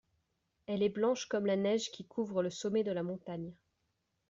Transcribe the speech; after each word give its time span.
Elle 0.65 0.81
est 0.81 0.89
blanche 0.89 1.27
comme 1.27 1.45
la 1.45 1.55
neige 1.57 1.91
qui 1.91 2.07
couvre 2.07 2.41
le 2.41 2.49
sommet 2.49 2.83
de 2.83 2.91
la 2.91 3.03
montagne. 3.03 3.53